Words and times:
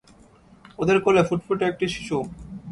ওদের 0.79 0.97
কোলে 1.01 1.21
ফুটফুটে 1.23 1.63
একটি 1.65 1.85
শিশু। 1.87 2.17